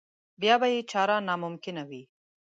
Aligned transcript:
بیا 0.41 0.55
به 0.61 0.67
یې 0.73 0.81
چاره 0.91 1.15
ناممکنه 1.27 1.83
وي. 1.89 2.03